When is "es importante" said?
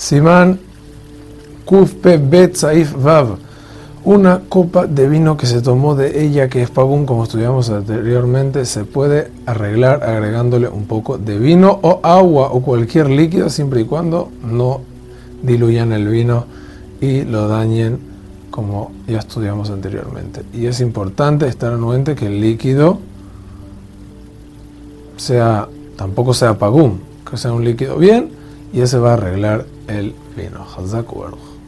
20.64-21.46